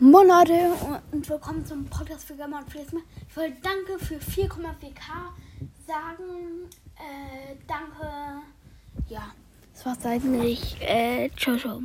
[0.00, 0.52] Moin Leute
[1.10, 3.00] und willkommen zum Podcast für Gamma und Plasma.
[3.28, 4.52] Ich wollte danke für 4,4k
[5.88, 6.68] sagen.
[6.94, 8.42] Äh, danke.
[9.08, 9.32] Ja,
[9.74, 10.76] das war's eigentlich.
[10.80, 11.82] Äh, ciao, ciao.